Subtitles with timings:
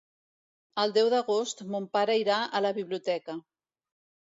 [0.83, 3.39] El deu d'agost mon pare irà a la biblioteca.